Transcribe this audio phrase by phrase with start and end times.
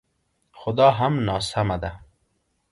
[0.59, 1.91] خو دا هم ناسمه ده